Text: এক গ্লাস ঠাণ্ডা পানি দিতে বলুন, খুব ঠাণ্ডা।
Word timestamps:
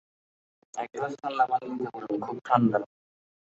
এক 0.73 0.87
গ্লাস 0.93 1.13
ঠাণ্ডা 1.21 1.43
পানি 1.45 1.65
দিতে 1.71 1.89
বলুন, 1.95 2.15
খুব 2.21 2.37
ঠাণ্ডা। 2.45 2.77